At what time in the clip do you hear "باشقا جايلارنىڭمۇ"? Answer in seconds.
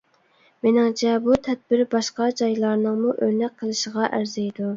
1.93-3.15